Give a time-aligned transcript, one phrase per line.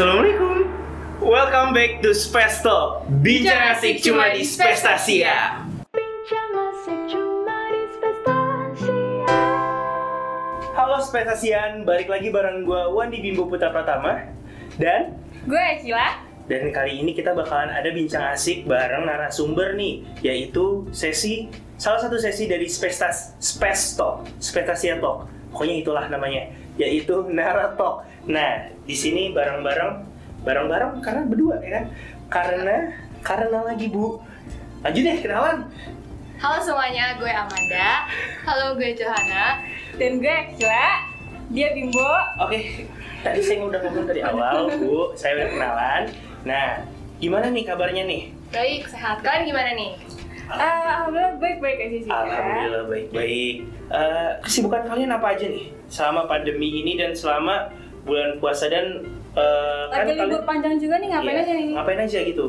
[0.00, 0.64] Assalamualaikum.
[1.20, 3.04] Welcome back to Space Talk.
[3.20, 5.60] Bicara asik cuma di Spestasia.
[5.92, 9.28] Bincang asik cuma di Spestasia.
[10.72, 14.24] Halo Spestasian, balik lagi bareng gue Wandi Bimbo Putra Pratama
[14.80, 16.24] dan Gue Akila.
[16.48, 22.16] dan kali ini kita bakalan ada bincang asik bareng narasumber nih, yaitu sesi salah satu
[22.16, 25.28] sesi dari Spestas Space Talk, Spestasia Talk.
[25.50, 26.46] Pokoknya itulah namanya,
[26.78, 28.06] yaitu Nara Talk.
[28.30, 30.06] Nah, di sini bareng-bareng
[30.40, 31.84] bareng-bareng karena berdua ya kan?
[32.30, 32.76] Karena
[33.20, 34.22] karena lagi Bu.
[34.80, 35.68] Lanjut deh kenalan.
[36.40, 38.08] Halo semuanya, gue Amanda.
[38.48, 39.60] Halo, gue Johanna.
[40.00, 41.04] Dan gue Akila.
[41.52, 42.08] Dia Bimbo.
[42.40, 42.88] Oke,
[43.20, 45.12] tadi saya udah ngomong dari awal, Bu.
[45.20, 46.02] Saya udah kenalan.
[46.48, 46.88] Nah,
[47.20, 48.32] gimana nih kabarnya nih?
[48.56, 49.20] Baik, sehat.
[49.20, 49.90] Kalian gimana nih?
[50.52, 52.10] Eh, alhamdulillah baik-baik aja sih.
[52.10, 53.56] Alhamdulillah baik-baik.
[53.88, 57.70] Eh, kesibukan kalian apa aja nih selama pandemi ini dan selama
[58.02, 61.68] bulan puasa dan eh, Lagi libur kalian- panjang juga nih ngapain Iya, aja nih?
[61.72, 62.46] Ngapain aja gitu?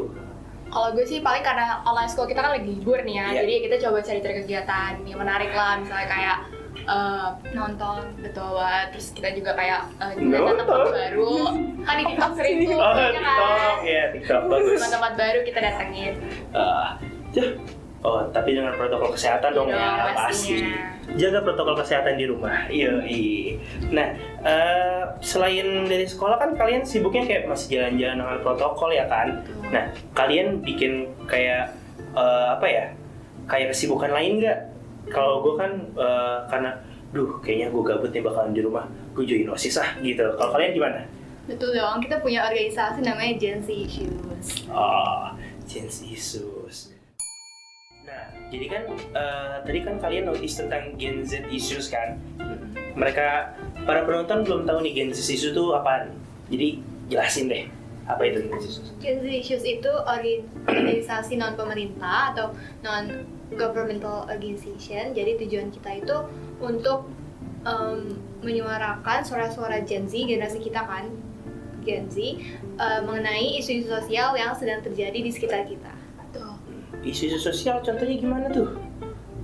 [0.72, 3.26] Kalau gue sih paling karena online school kita kan lagi libur nih ya.
[3.28, 3.40] Iya.
[3.40, 5.76] Jadi kita coba cari-cari kegiatan yang menarik lah.
[5.78, 6.38] Misalnya kayak
[6.82, 8.88] eh, nonton, betul banget.
[8.96, 11.34] Terus kita juga kayak eh, jalan tempat baru.
[11.84, 13.76] Kan di TikTok sering tuh, Oh, ya TikTok kan?
[13.84, 14.78] ya, TikTok bagus.
[14.80, 16.14] Tempat-tempat baru kita datengin.
[17.32, 17.46] Ya.
[18.02, 20.58] Oh, tapi dengan protokol kesehatan dong Iya, ya, pasti.
[21.22, 22.66] Jaga protokol kesehatan di rumah.
[22.66, 22.98] Iya,
[23.94, 24.08] Nah,
[24.42, 29.46] eh, selain dari sekolah kan kalian sibuknya kayak masih jalan-jalan dengan protokol ya kan?
[29.70, 31.78] Nah, kalian bikin kayak
[32.18, 32.86] eh, apa ya?
[33.46, 34.60] Kayak kesibukan lain nggak?
[35.14, 36.72] Kalau gue kan eh, karena,
[37.14, 38.86] duh, kayaknya gue gabut nih bakalan di rumah.
[39.14, 40.26] Gue join osis ah gitu.
[40.42, 41.06] Kalau kalian gimana?
[41.46, 44.66] Betul dong, kita punya organisasi namanya Gen Z Issues.
[44.70, 45.34] Oh,
[45.70, 46.61] Gens Issues.
[48.12, 48.84] Nah, jadi kan
[49.16, 52.20] eh, tadi kan kalian notice tentang Gen Z issues kan?
[53.00, 53.56] Mereka
[53.88, 56.12] para penonton belum tahu nih Gen Z issues itu apaan.
[56.52, 57.64] Jadi jelasin deh
[58.12, 58.88] apa itu Gen Z issues.
[59.00, 59.92] Gen Z Issues itu
[60.68, 62.52] organisasi non pemerintah atau
[62.84, 63.24] non
[63.56, 65.16] governmental organization.
[65.16, 66.18] Jadi tujuan kita itu
[66.60, 67.08] untuk
[67.64, 71.08] em, menyuarakan suara-suara Gen Z generasi kita kan
[71.88, 72.20] Gen Z
[72.76, 76.01] eh, mengenai isu-isu sosial yang sedang terjadi di sekitar kita.
[77.02, 78.70] Isu-isu sosial contohnya gimana tuh?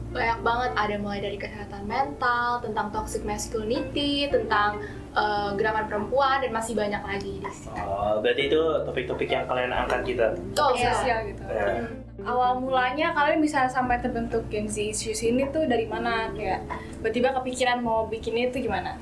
[0.08, 4.82] banyak banget ada mulai dari kesehatan mental, tentang toxic masculinity, tentang
[5.14, 7.78] eh, gerakan perempuan dan masih banyak lagi di sini.
[7.86, 10.26] Oh, berarti itu topik-topik yang kalian angkat gitu.
[10.58, 10.90] Tuh, Iya.
[10.96, 11.42] Sosial gitu.
[11.46, 11.86] Nah,
[12.28, 16.34] Awal mulanya kalian bisa sampai terbentuk Gen Z Issues ini tuh dari mana?
[16.34, 16.66] Kayak
[16.98, 18.98] tiba-tiba kepikiran mau bikin itu gimana?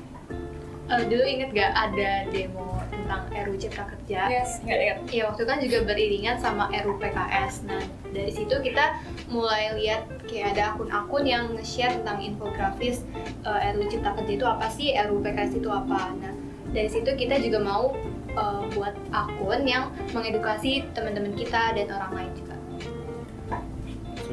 [0.86, 2.75] Eh, dulu inget gak ada demo
[3.06, 4.20] tentang RUU Cipta Kerja?
[4.26, 5.06] Yes, ingat.
[5.14, 7.62] Ya waktu kan juga beriringan sama RUU PKS.
[7.70, 7.78] Nah
[8.10, 8.98] dari situ kita
[9.30, 13.06] mulai lihat kayak ada akun-akun yang nge-share tentang infografis
[13.46, 16.10] eh, RUU Cipta Kerja itu apa sih, RUU PKS itu apa.
[16.18, 16.34] Nah
[16.74, 17.94] dari situ kita juga mau
[18.34, 22.45] eh, buat akun yang mengedukasi teman-teman kita dan orang lain juga.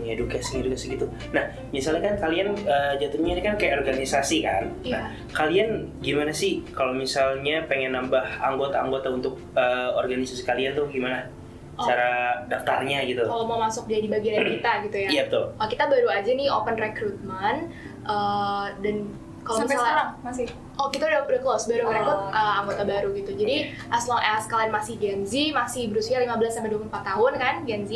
[0.03, 1.08] Mengedukasi edukasi gitu.
[1.31, 4.68] Nah, misalnya kan kalian eh, jatuhnya ini kan kayak organisasi kan.
[4.84, 5.00] Iya.
[5.00, 11.31] Nah, kalian gimana sih kalau misalnya pengen nambah anggota-anggota untuk eh, organisasi kalian tuh gimana?
[11.74, 11.88] Oh.
[11.88, 13.25] Cara daftarnya gitu.
[13.25, 15.09] Kalau mau masuk jadi bagian kita gitu ya.
[15.09, 15.46] Iya betul.
[15.58, 17.72] Oh, kita baru aja nih open recruitment
[18.06, 18.96] eh, dan
[19.44, 20.46] kalau Sampai misalnya sekarang masih.
[20.74, 21.90] Oh kita udah udah close, baru Oh.
[21.92, 23.31] merekrut uh, anggota baru gitu.
[23.36, 23.56] Jadi
[23.92, 27.84] as long as kalian masih Gen Z, masih berusia 15 sampai 24 tahun kan, Gen
[27.86, 27.92] Z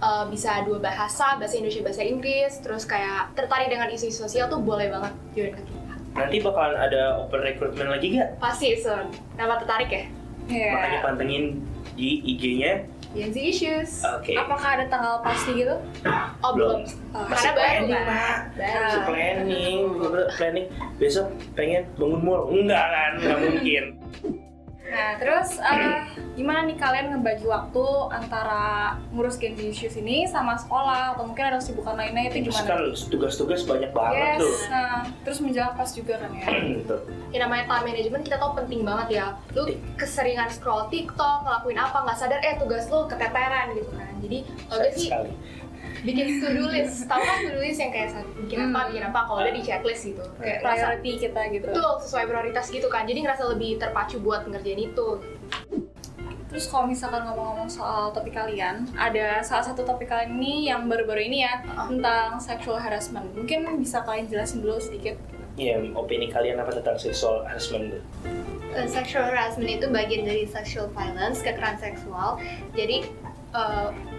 [0.00, 4.58] uh, bisa dua bahasa, bahasa Indonesia, bahasa Inggris, terus kayak tertarik dengan isu-isu sosial tuh
[4.58, 5.94] boleh banget join ke kita.
[6.16, 8.40] Nanti bakalan ada open recruitment lagi gak?
[8.40, 9.12] Pasti soon.
[9.36, 10.04] Kenapa tertarik ya?
[10.48, 10.70] Iya.
[10.72, 11.44] Makanya pantengin
[11.92, 12.88] di IG-nya.
[13.14, 13.90] Gen Z issues.
[14.02, 14.34] Oke.
[14.34, 15.76] Apakah ada tanggal pasti gitu?
[16.42, 16.82] Oh belum.
[17.14, 18.04] Oh, Masih Karena baru planning.
[18.06, 18.38] Pak.
[18.56, 19.78] Masih planning,
[20.36, 20.66] planning.
[20.98, 22.42] Besok pengen bangun mall.
[22.50, 23.12] Enggak kan?
[23.22, 23.84] Enggak mungkin.
[24.86, 25.98] Nah, terus eh,
[26.32, 28.64] gimana nih kalian ngebagi waktu antara
[29.10, 32.68] ngurus Gen Z Issues ini sama sekolah atau mungkin ada kesibukan lainnya itu Terus gimana?
[32.68, 34.54] kan tugas-tugas banyak banget Yes, tuh.
[34.68, 36.46] nah, terus menjelang pas juga kan ya.
[36.88, 37.00] Tuh.
[37.28, 39.26] Ya namanya time management kita tahu penting banget ya.
[39.52, 44.12] Lu keseringan scroll TikTok, ngelakuin apa nggak sadar eh tugas lu keteteran gitu kan.
[44.18, 45.10] Jadi kalau sih.
[46.02, 48.88] Bikin to do list tahu kan to do list yang kayak bikin apa Hmm.
[48.88, 51.66] bikin apa kalau udah di checklist gitu kayak ngerasa Priority kita gitu.
[51.66, 55.08] betul sesuai prioritas gitu kan jadi ngerasa lebih terpacu buat ngerjain itu
[56.46, 61.20] Terus kalau misalkan ngomong-ngomong soal topik kalian, ada salah satu topik kalian ini yang baru-baru
[61.22, 61.90] ini ya Uh-uh.
[61.90, 63.28] tentang sexual harassment.
[63.34, 65.18] Mungkin bisa kalian jelasin dulu sedikit.
[65.56, 67.98] Iya, opini kalian apa tentang sexual harassment?
[68.72, 72.36] Eh, sexual harassment itu bagian dari sexual violence kekerasan seksual
[72.72, 73.04] jadi
[73.52, 74.15] eh, ke-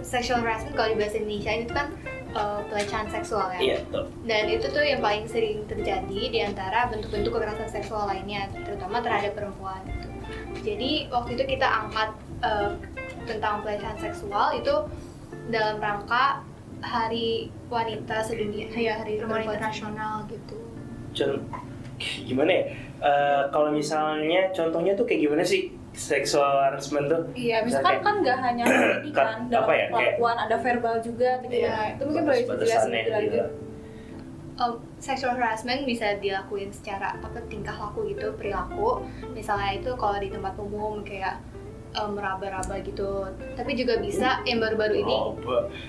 [0.00, 1.88] sexual harassment kalau di bahasa Indonesia itu kan
[2.32, 4.04] eh, pelecehan seksual ya Iya, betul.
[4.24, 9.34] dan itu tuh yang paling sering terjadi di antara bentuk-bentuk kekerasan seksual lainnya terutama terhadap
[9.34, 10.08] perempuan gitu.
[10.62, 12.70] Jadi waktu itu kita angkat eh,
[13.24, 14.74] tentang pelecehan seksual itu
[15.48, 16.40] dalam rangka
[16.82, 20.56] Hari Wanita Sedunia, ya Hari Perempuan Internasional gitu.
[21.12, 21.46] Con-
[22.28, 22.64] gimana ya?
[23.02, 27.22] Eh, kalau misalnya contohnya tuh kayak gimana sih sexual harassment tuh?
[27.32, 28.64] Iya, misalkan Kayak- kan nggak hanya
[29.04, 31.94] ini kan, dalam apa ya, kayak- perlakuan ada verbal juga, gitu Iya, ya.
[31.94, 32.90] Itu mungkin boleh dijelasin
[33.22, 33.40] gitu.
[34.54, 39.00] um, sexual harassment bisa dilakuin secara apa tingkah laku gitu perilaku
[39.32, 41.40] misalnya itu kalau di tempat umum kayak
[41.92, 45.34] um, meraba-raba gitu tapi juga bisa yang baru-baru ini Oh,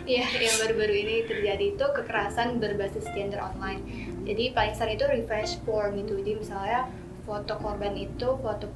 [0.03, 3.83] Iya, yang baru-baru ini terjadi itu kekerasan berbasis gender online.
[4.23, 6.15] Jadi paling sering itu revenge porn gitu.
[6.15, 6.87] Jadi misalnya
[7.23, 8.71] foto korban itu foto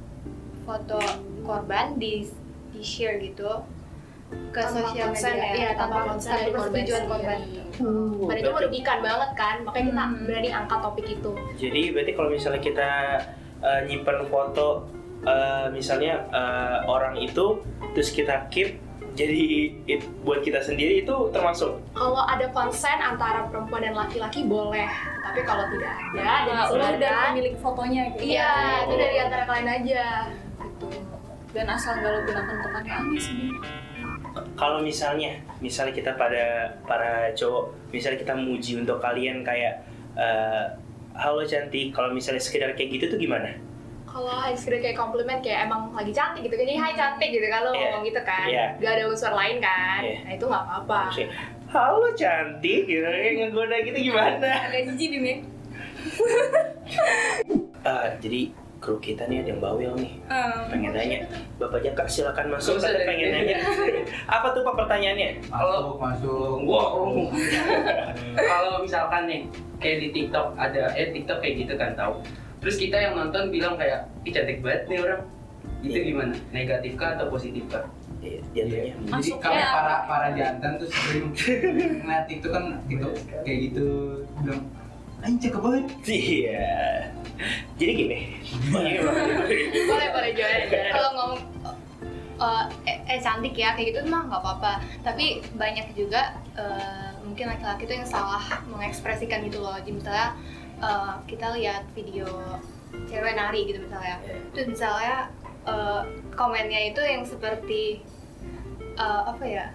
[0.68, 1.00] foto
[1.42, 2.28] korban di
[2.68, 3.64] di share gitu
[4.52, 5.32] ke Tanpa sosial media.
[5.32, 7.38] ya, Iya, tanpa konsen tanpa dari korban persetujuan korban.
[7.40, 7.80] Dan itu
[8.20, 10.20] berarti- merugikan banget kan, makanya kita Hmm.
[10.22, 11.30] berani angkat topik itu.
[11.56, 12.90] Jadi berarti kalau misalnya kita
[13.58, 14.84] uh, nyimpen foto
[15.24, 18.76] uh, misalnya uh, orang itu terus kita keep
[19.14, 19.40] jadi
[19.88, 24.86] it- buat kita sendiri itu termasuk Kalau ada konsen antara perempuan dan laki-laki boleh,
[25.18, 28.22] tapi kalau tidak ada dan Nah, lu dari pemilik fotonya gitu.
[28.28, 28.52] iya
[28.84, 28.98] itu Oh.
[29.00, 30.04] dari antara kalian aja.
[31.58, 33.50] Dan asal nggak lo gunakan untuk aneh-aneh sih.
[34.54, 39.82] kalau misalnya misalnya kita pada para cowok misalnya kita muji untuk kalian kayak
[40.14, 40.70] uh,
[41.18, 43.50] halo cantik kalau misalnya sekedar kayak gitu tuh gimana?
[44.06, 47.66] Kalau hanya sekedar kayak komplimen kayak emang lagi cantik gitu, jadi hai cantik gitu kan
[47.66, 47.78] lo Iya.
[47.90, 48.64] ngomong gitu kan, Iya.
[48.78, 50.18] gak ada unsur lain kan, Iya.
[50.22, 51.00] nah itu nggak apa-apa.
[51.68, 54.48] Halo cantik gitu kayak ngegoda gitu gimana?
[54.70, 55.36] Agak jijik Bim ya.
[57.82, 61.18] Ah, jadi kru kita nih ada yang bawel nih Um, pengen nanya
[61.58, 63.58] Bapak Jaka silakan masuk saya pengen nanya
[64.38, 67.10] apa tuh Pak pertanyaannya Kalau masuk masuk wow.
[68.50, 69.40] kalau misalkan nih
[69.78, 72.22] kayak di TikTok ada eh TikTok kayak gitu kan tahu.
[72.58, 75.22] Terus kita yang nonton bilang kayak, ih cantik banget nih orang.
[75.78, 76.06] Itu Iya.
[76.10, 76.34] gimana?
[76.50, 77.86] Negatif kah atau positif kah?
[78.18, 79.70] Iya, jatuhnya Jadi kami apa?
[79.70, 81.30] para para jantan tuh sering
[82.02, 83.86] ngeliat itu kan TikTok kayak gitu
[84.42, 84.62] bilang
[85.18, 85.84] anjing cakep banget.
[86.10, 86.66] iya
[87.78, 88.18] jadi gini.
[88.74, 89.00] Iya,
[89.86, 91.42] boleh boleh jualan kalau ngomong
[92.38, 94.72] eh, eh, eh, cantik ya kayak gitu mah nggak apa-apa.
[95.06, 99.78] Tapi banyak juga eh, mungkin laki-laki tuh yang salah mengekspresikan gitu loh.
[99.78, 100.28] Jadi misalnya
[100.82, 102.26] eh, kita lihat video
[103.06, 104.18] cewek nari gitu misalnya.
[104.54, 105.30] Terus misalnya
[105.66, 106.02] eh,
[106.34, 108.02] komennya itu yang seperti
[108.98, 109.66] eh, apa ya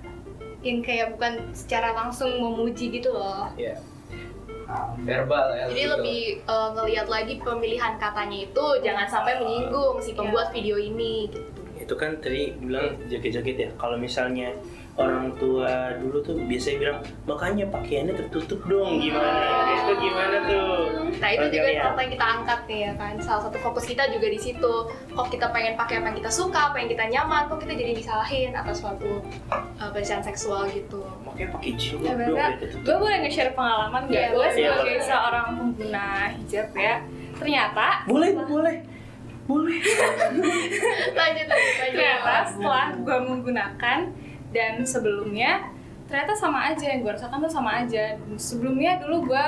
[0.63, 3.51] yang kayak bukan secara langsung memuji gitu loh.
[3.59, 3.93] Iya.
[5.03, 5.63] Verbal ya.
[5.69, 5.93] Jadi gitu.
[5.97, 11.29] lebih uh, ngelihat lagi pemilihan katanya itu jangan sampai menyinggung si pembuat video ini.
[11.29, 11.39] Gitu.
[11.83, 14.55] itu kan tadi bilang joget-joget ya kalau misalnya
[14.94, 19.42] orang tua dulu tuh biasanya bilang makanya pakaiannya tertutup dong gimana
[19.74, 20.78] itu gimana tuh
[21.13, 23.13] Nah itu juga apa yang kita angkat nih ya kan.
[23.16, 24.74] Salah satu fokus kita juga di situ.
[25.13, 27.94] Kok kita pengen pakai apa yang kita suka, apa yang kita nyaman, kok kita jadi
[27.95, 31.00] disalahin atas suatu uh, pelecehan seksual gitu.
[31.24, 34.12] makanya pakai jilbab Ya, dong gue boleh nge-share pengalaman gak?
[34.12, 34.51] Iya, gue boleh.
[34.51, 36.95] sebagai Iya, seorang pengguna hijab ya
[37.34, 38.75] ternyata boleh boleh
[39.44, 39.80] boleh
[41.19, 41.78] lanjut lanjut lanjut.
[41.80, 44.00] ternyata setelah gue menggunakan
[44.53, 45.73] dan sebelumnya
[46.03, 48.21] ternyata sama aja yang gue rasakan tuh sama aja.
[48.38, 49.45] Sebelumnya dulu gue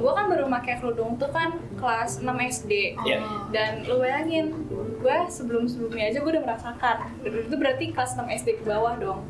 [0.00, 3.20] gue kan baru pakai kerudung tuh kan kelas 6 SD ya
[3.52, 4.56] dan lu bayangin
[4.96, 6.96] gue sebelum sebelumnya aja gue udah merasakan.
[7.20, 9.20] Itu berarti kelas 6 SD ke bawah dong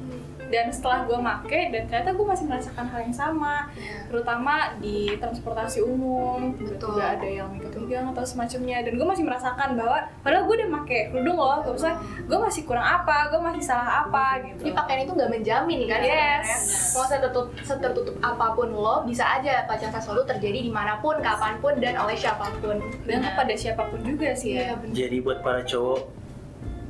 [0.46, 3.66] dan setelah gue make dan ternyata gue masih merasakan hal yang sama
[4.06, 6.94] terutama di transportasi umum Betul.
[6.94, 10.98] juga ada yang megang atau semacamnya dan gue masih merasakan bahwa padahal gue udah make
[11.10, 15.12] kerudung loh usah gue masih kurang apa gue masih salah apa gitu Jadi pakaian itu
[15.12, 16.44] nggak menjamin kan Yes.
[16.46, 16.58] sebenarnya.
[16.92, 21.56] Mau setertutup, setertutup apa pun lo, bisa aja seksual itu terjadi di mana pun, kapan
[21.58, 22.76] pun, dan oleh siapa pun.
[23.04, 24.94] dan kepada siapa pun juga sih Iya, ya benar.
[24.94, 26.00] jadi buat para cowok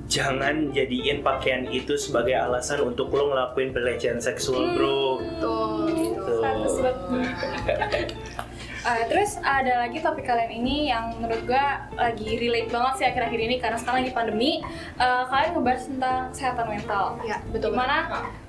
[0.07, 5.91] jangan jadiin pakaian itu sebagai alasan untuk lo ngelakuin pelecehan seksual bro Betul.
[5.93, 6.37] Gitu.
[8.87, 13.41] Eh, terus ada lagi topik kalian ini yang menurut gua lagi relate banget sih akhir-akhir
[13.43, 14.63] ini karena sekarang lagi pandemi.
[14.95, 17.05] Eh, kalian ngebahas tentang kesehatan mental.
[17.27, 17.75] Ya, betul.
[17.75, 17.97] Gimana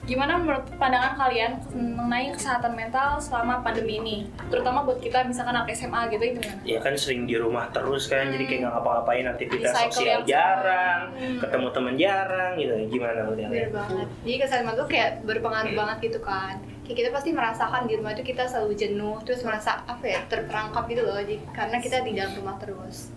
[0.07, 4.17] gimana menurut pandangan kalian mengenai kesehatan mental selama pandemi ini?
[4.47, 6.53] Terutama buat kita misalkan anak SMA gitu gimana?
[6.63, 10.21] ya kan sering di rumah terus kan jadi kayak nggak ngapa-ngapain aktivitas Di cycle sosial
[10.23, 11.39] jarang Hmm.
[11.41, 14.07] ketemu temen jarang gitu gimana menurut Bener kalian banget.
[14.23, 16.55] Jadi kesehatan tuh kayak berpengaruh banget gitu kan.
[16.87, 20.87] Kayak kita pasti merasakan di rumah itu kita selalu jenuh, terus merasa apa ya terperangkap
[20.87, 21.19] gitu loh.
[21.19, 23.11] Jadi, karena kita di dalam rumah terus.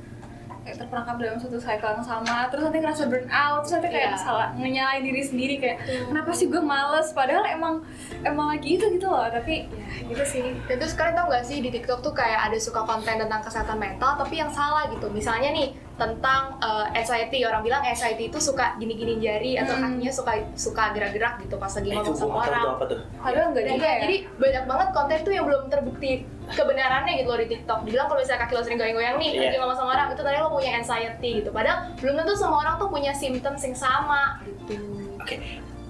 [0.61, 4.13] Kayak terperangkap dalam satu cycle yang sama, terus nanti ngerasa burn out, terus nanti kayak
[4.13, 4.19] Iya.
[4.21, 5.79] salah nyalain diri sendiri kayak
[6.11, 7.15] kenapa sih gue males?
[7.17, 7.81] Padahal emang
[8.21, 10.43] emang lagi itu gitu loh, tapi ya gitu sih.
[10.69, 13.79] Dan terus kalian tau gak sih di TikTok tuh kayak ada suka konten tentang kesehatan
[13.81, 15.09] mental tapi yang salah gitu.
[15.09, 19.93] Misalnya nih tentang uh, anxiety orang bilang anxiety itu suka gini-gini jari atau Hmm.
[19.93, 22.65] kakinya suka suka gerak-gerak gitu pas lagi ngomong sama orang.
[23.21, 23.97] Padahal enggak juga ya.
[24.01, 26.11] jadi banyak banget konten tuh yang belum terbukti
[26.51, 27.79] kebenarannya gitu loh di TikTok.
[27.85, 29.41] Dibilang kalau misalnya kaki lo sering goyang-goyang nih, Iya.
[29.45, 31.51] lagi ngomong sama orang, itu tadi lo punya anxiety gitu.
[31.53, 34.75] Padahal belum tentu semua orang tuh punya symptoms yang sama gitu.
[35.15, 35.37] Oke,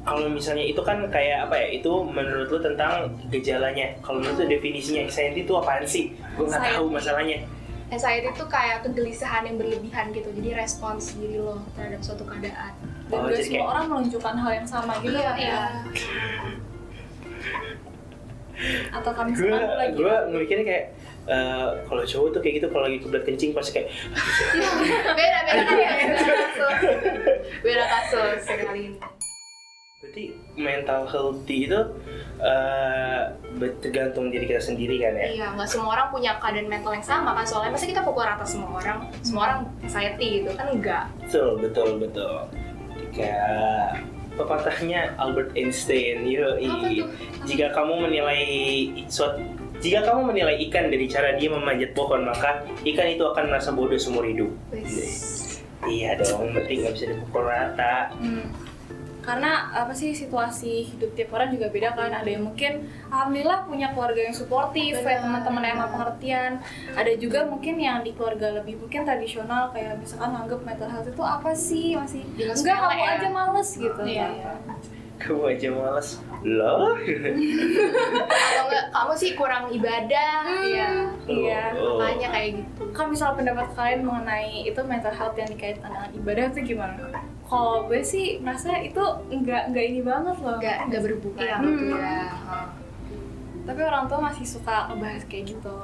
[0.02, 1.66] kalau misalnya itu kan kayak apa ya?
[1.72, 2.92] Itu menurut lu tentang
[3.30, 3.94] gejalanya.
[4.00, 6.12] Kalau menurut lu definisinya anxiety itu apaan sih?
[6.34, 7.40] Gue nggak tahu masalahnya.
[7.90, 10.30] Anxiety itu kayak kegelisahan yang berlebihan gitu.
[10.30, 12.70] Jadi respons diri lo terhadap suatu keadaan.
[13.06, 15.34] Dan Oh, semua kayak- orang menunjukkan hal yang sama gitu Iya, ya.
[15.36, 15.60] iya.
[18.90, 20.84] Atau kami Gue lagi gue ngemikirnya kayak
[21.26, 23.88] eh, kalau cowok tuh kayak gitu kalau lagi kebelet kencing pasti kayak
[24.52, 26.76] beda beda kan ya, beda kasus.
[27.60, 28.98] Beda kasus yang kali ini.
[30.00, 31.80] Berarti mental healthy itu
[32.40, 33.22] eh,
[33.84, 35.28] tergantung diri kita sendiri kan ya.
[35.28, 38.48] Iya, nggak semua orang punya keadaan mental yang sama kan soalnya masa kita pukul rata
[38.48, 41.04] semua orang, semua orang anxiety gitu kan enggak.
[41.20, 42.34] Betul, betul, betul.
[43.12, 44.00] Kayak
[44.40, 46.56] pepatahnya Albert Einstein, yo
[47.44, 48.42] jika kamu menilai
[49.04, 49.36] suatu
[49.84, 54.00] jika kamu menilai ikan dari cara dia memanjat pohon, maka ikan itu akan merasa bodoh
[54.00, 54.48] seumur hidup.
[54.72, 55.60] Wis.
[55.84, 58.12] Iya dong, berarti nggak bisa dipukul rata.
[58.16, 58.69] Hmm.
[59.20, 62.10] Karena apa sih situasi hidup tiap orang juga beda kan.
[62.10, 66.52] Ada yang mungkin alhamdulillah punya keluarga yang suportif, kayak teman-teman yang pengertian.
[66.96, 71.22] Ada juga mungkin yang di keluarga lebih mungkin tradisional kayak misalkan anggap mental health itu
[71.22, 73.10] apa sih masih enggak kamu ya.
[73.16, 74.02] aja males gitu.
[74.02, 74.28] Iya.
[75.20, 76.08] Kamu aja males.
[76.40, 76.96] Loh?
[76.96, 80.48] Atau enggak kamu sih kurang ibadah.
[80.64, 80.90] Iya.
[81.28, 81.62] Iya.
[81.76, 82.00] Oh.
[82.00, 82.82] Makanya kayak gitu.
[82.96, 87.29] Kan misal pendapat kalian mengenai itu mental health yang dikaitkan dengan ibadah itu gimana?
[87.50, 90.54] Kalau gue sih merasa itu enggak enggak ini banget loh.
[90.56, 91.56] Enggak enggak berhubungan Iya.
[91.58, 91.98] gitu Hmm.
[91.98, 92.22] ya.
[93.60, 95.74] Tapi orang tua masih suka ngebahas kayak gitu.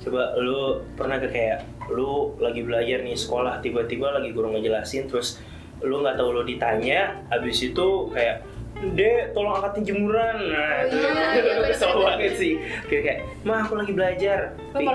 [0.00, 0.60] Coba lu
[0.94, 1.58] pernah gak kayak
[1.90, 5.42] lu lagi belajar nih sekolah tiba-tiba lagi guru ngejelasin terus
[5.80, 8.46] lu nggak tahu lu ditanya habis itu kayak
[8.80, 10.36] Dek, tolong angkatin jemuran.
[10.48, 12.08] Nah, Oh itu iya, iya, itu kesel bener-bener.
[12.08, 12.52] banget sih.
[12.88, 14.38] Kayak, kayak, mah aku lagi belajar.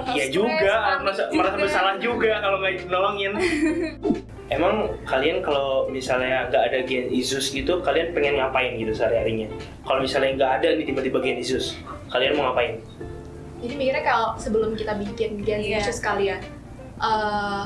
[0.09, 1.37] Iya juga, merasa, juga.
[1.37, 3.31] merasa bersalah juga kalau nggak nolongin.
[4.45, 9.49] Emang kalian kalau misalnya nggak ada gen Isus gitu, kalian pengen ngapain gitu sehari-harinya?
[9.81, 11.73] Kalau misalnya nggak ada nih tiba-tiba gen Isus,
[12.13, 12.77] kalian mau ngapain?
[13.65, 15.81] Jadi mikirnya kalau sebelum kita bikin Gen Iya.
[15.81, 16.37] Z sekalian
[17.01, 17.65] eh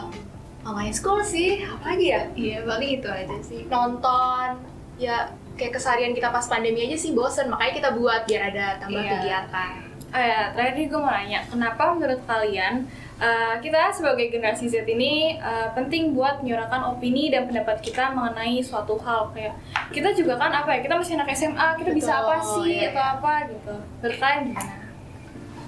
[0.63, 2.21] main school sih, apa lagi ya?
[2.31, 3.67] Iya, paling itu aja sih.
[3.67, 4.63] Nonton,
[4.95, 9.03] ya kayak keseharian kita pas pandemi aja sih bosen, makanya kita buat biar ada tambah
[9.03, 9.11] Iya.
[9.19, 9.71] kegiatan.
[10.09, 12.89] Oh ya, terakhir nih gue mau nanya, kenapa menurut kalian
[13.21, 18.57] uh, kita sebagai generasi Z ini uh, penting buat menyuarakan opini dan pendapat kita mengenai
[18.57, 19.53] suatu hal kayak
[19.93, 22.89] kita juga kan apa ya, kita masih anak SMA, kita bisa Betul, apa sih iya,
[22.89, 23.13] atau iya.
[23.21, 23.73] apa gitu.
[24.01, 24.73] Kalian gimana?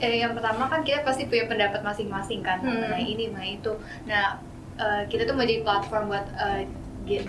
[0.01, 2.73] Eh, yang pertama kan kita pasti punya pendapat masing-masing kan Hmm.
[2.73, 3.73] mengenai ini mengenai itu.
[4.09, 4.41] Nah,
[4.81, 6.65] eh, kita tuh mau jadi platform buat eh,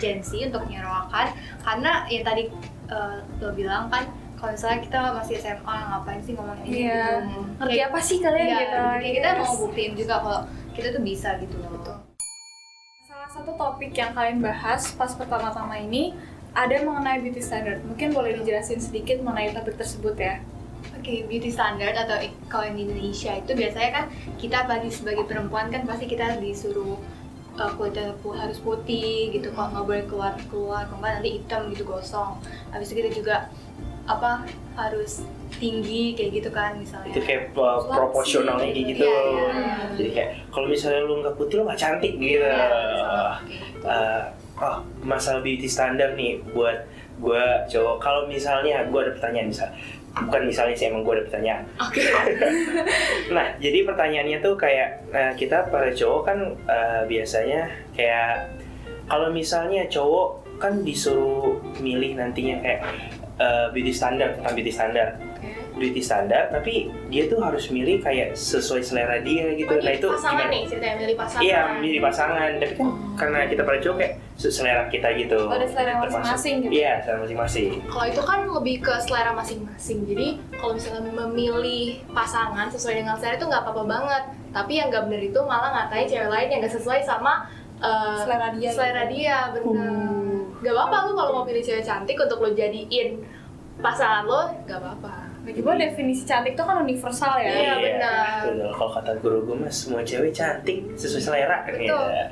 [0.00, 2.48] Gen Z untuk menyuarakan karena yang tadi
[2.88, 4.08] eh, lo bilang kan
[4.42, 7.22] kalau misalnya kita masih SMA ngapain sih ngomongin ini Iya.
[7.22, 7.38] gitu.
[7.62, 8.78] Ngerti apa sih kalian Iya, gitu?
[8.98, 9.38] kayak kita Yes.
[9.40, 10.40] mau buktiin juga kalau
[10.72, 11.70] kita tuh bisa gitu loh.
[13.06, 16.10] Salah satu topik yang kalian bahas pas pertama-tama ini
[16.52, 17.86] ada mengenai beauty standard.
[17.86, 20.42] Mungkin boleh dijelasin sedikit mengenai topik tersebut ya.
[20.92, 22.18] Oke, beauty standard atau
[22.48, 24.04] kalau di Indonesia itu biasanya kan
[24.36, 26.98] kita apalagi sebagai perempuan kan pasti kita disuruh
[27.54, 31.86] uh, kulitnya pu- harus putih gitu, kalau nggak boleh keluar keluar, nggak nanti hitam gitu
[31.86, 32.34] gosong.
[32.68, 33.36] Habis itu kita juga
[34.02, 34.42] apa
[34.74, 35.22] harus
[35.62, 37.12] tinggi kayak gitu kan misalnya.
[37.14, 39.04] Itu kayak uh, proporsionalnya kayak gitu.
[39.06, 39.76] Iya, iya.
[39.94, 42.42] Jadi kayak kalau misalnya lu nggak putih lu nggak cantik gitu.
[42.42, 43.86] Iya, misalnya kayak gitu.
[43.86, 44.22] Eh,
[44.62, 46.86] oh masalah beauty standar nih buat
[47.18, 49.68] gue cowok kalau misalnya gue ada pertanyaan misal
[50.12, 52.04] bukan misalnya sih emang gue ada pertanyaan Oke.
[53.36, 58.52] nah jadi pertanyaannya tuh kayak eh, kita para cowok kan eh, biasanya kayak
[59.08, 62.80] kalau misalnya cowok kan disuruh milih nantinya kayak
[63.36, 65.08] eh, beauty standar tentang beauty standar
[65.72, 70.04] beauty standar tapi dia tuh harus milih kayak sesuai selera dia gitu Oh, nah itu
[70.06, 70.52] pasangan gimana?
[70.52, 71.42] nih, ceritanya milih pasangan.
[71.42, 72.50] Iya, milih pasangan.
[72.60, 75.40] Tapi kan karena kita pada cowok kayak se- selera kita gitu.
[75.40, 76.72] Oh, ada selera masing-masing gitu.
[76.76, 77.70] Iya, selera masing-masing.
[77.88, 79.98] Kalau itu kan lebih ke selera masing-masing.
[80.04, 84.22] Jadi kalau misalnya memilih pasangan sesuai dengan selera itu nggak apa-apa banget.
[84.52, 87.48] Tapi yang nggak bener itu malah ngatain cewek lain yang nggak sesuai sama
[87.80, 89.12] uh, Selera dia Selera gitu.
[89.16, 89.88] dia, bener.
[90.62, 93.18] Gak apa-apa lu kalau mau pilih cewek cantik untuk lo jadiin
[93.82, 95.26] pasangan lo, gak apa-apa.
[95.42, 97.50] Lagi pula definisi cantik itu kan universal ya.
[97.50, 98.40] Iya, benar.
[98.46, 98.70] Betul.
[98.70, 101.66] Kalau kata guru gue mas, semua cewek cantik sesuai selera.
[101.66, 101.82] Betul.
[101.90, 102.26] Iya.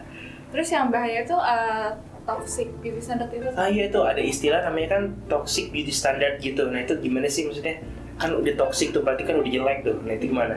[0.54, 1.90] Terus yang bahaya tuh uh,
[2.22, 3.50] toxic beauty standard itu.
[3.58, 6.70] Ah iya tuh ada istilah namanya kan toxic beauty standard gitu.
[6.70, 7.82] Nah itu gimana sih maksudnya?
[8.14, 9.98] Kan udah toxic tuh berarti kan udah jelek tuh.
[10.06, 10.54] Nah itu gimana?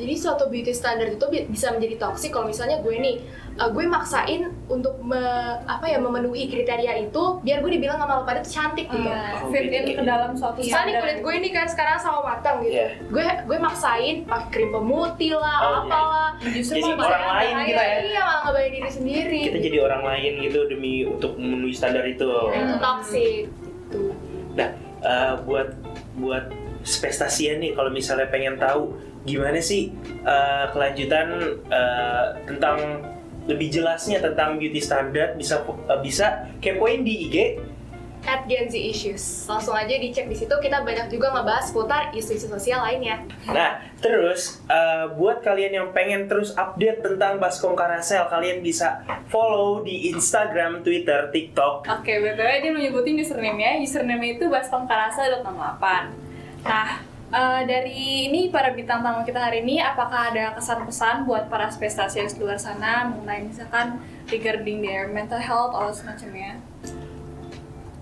[0.00, 3.20] Jadi suatu beauty standard itu bi- bisa menjadi toksik kalau misalnya gue nih
[3.54, 5.20] uh, gue maksain untuk me-
[5.62, 9.04] apa ya memenuhi kriteria itu biar gue dibilang sama lo pada tuh cantik gitu.
[9.04, 9.92] Oh, fit in gitu.
[9.94, 11.02] ke dalam suatu Misalnya nih standar.
[11.02, 12.72] kulit gue ini kan sekarang sama matang gitu.
[12.74, 12.88] Iya.
[13.06, 16.28] Gue gue maksain pakai krim pemutih lah, Oh, apalah.
[16.42, 17.96] Justru Jadi malah orang lain kita ya.
[18.02, 19.40] Iya malah ngebayar diri sendiri.
[19.44, 23.42] kita jadi orang lain gitu demi untuk memenuhi standar itu Nah, itu toxic.
[23.84, 24.02] Gitu.
[24.50, 25.68] nah eh, buat
[26.18, 26.50] buat
[26.82, 28.96] spestasian nih kalau misalnya pengen tahu
[29.28, 29.92] gimana sih
[30.24, 31.28] eh, kelanjutan
[31.68, 33.04] eh, tentang
[33.48, 37.36] lebih jelasnya tentang beauty standard bisa eh, bisa kepoin di IG
[38.24, 39.48] At Gen Z Issues.
[39.48, 40.52] Langsung aja dicek di situ.
[40.52, 43.24] Kita banyak juga ngebahas seputar isu-isu sosial lainnya.
[43.48, 49.00] Nah, terus eh, buat kalian yang pengen terus update tentang Baskom Karasel, kalian bisa
[49.32, 51.88] follow di Instagram, Twitter, TikTok.
[51.88, 53.72] Oke, btw dia mau nyebutin username ya.
[53.80, 55.84] Username itu baskomkarasa.68.
[56.60, 56.88] Nah,
[57.32, 62.36] eh, dari ini para bintang tamu kita hari ini, apakah ada kesan-pesan buat para spestasias
[62.36, 63.96] di luar sana mengenai misalkan
[64.28, 66.60] regarding their mental health atau semacamnya?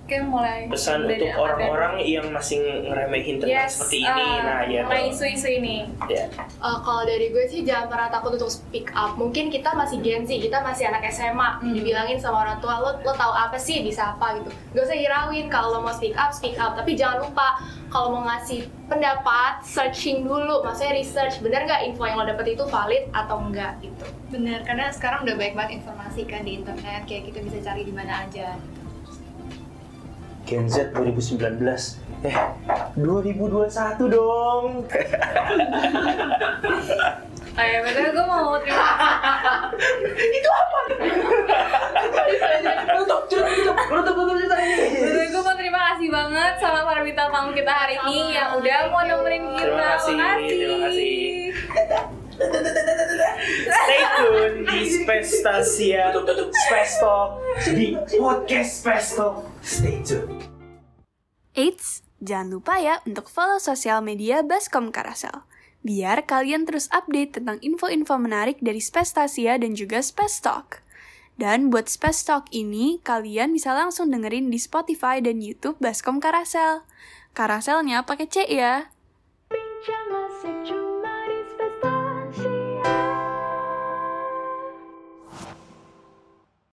[0.08, 4.24] Oke, mulai Pesan dari untuk Ahmad orang-orang yang masih ngeremehin tentang Yes, seperti ini.
[4.24, 4.82] eh, nah, ya.
[4.88, 5.04] tuh.
[5.12, 5.84] isu-isu ini.
[6.08, 6.24] Ya.
[6.64, 9.20] Uh, kalau dari gue sih jangan pernah takut untuk speak up.
[9.20, 11.60] Mungkin kita masih Gen Z, kita masih anak SMA.
[11.60, 11.76] Hmm.
[11.76, 14.48] Dibilangin sama orang tua, lo lo tahu apa sih, bisa apa gitu.
[14.72, 16.72] Gak usah hirauin kalau lo mau speak up, speak up.
[16.72, 17.60] Tapi jangan lupa
[17.92, 20.64] kalau mau ngasih pendapat, searching dulu.
[20.64, 24.08] Maksudnya research, bener nggak info yang lo dapet itu valid atau enggak gitu.
[24.32, 27.92] Bener, karena sekarang udah banyak banget informasi kan di internet, kayak kita bisa cari di
[27.92, 28.56] mana aja.
[30.48, 31.60] Gen Z 2019.
[32.24, 32.32] Eh,
[32.96, 34.88] 2021 dong.
[37.58, 38.88] Ya, betul gue mau terima
[44.88, 48.88] Betul, gue mau terima kasih banget sama para bintang tamu kita hari ini yang udah
[48.88, 49.68] mau nemenin kita.
[49.68, 50.48] Terima kasih, Makasih.
[50.48, 51.37] terima kasih.
[52.38, 56.14] Stay tune di Space Stasia
[56.70, 59.36] Space Talk di podcast Space Talk.
[59.58, 60.38] Stay tune.
[61.58, 65.42] Eits, jangan lupa ya untuk follow sosial media Baskom Karasel.
[65.82, 70.86] Biar kalian terus update tentang info-info menarik dari Space Stasia dan juga Space Talk.
[71.38, 76.82] Dan buat Space Talk ini, kalian bisa langsung dengerin di Spotify dan YouTube Baskom Karasel.
[77.34, 78.90] Karaselnya pakai C ya.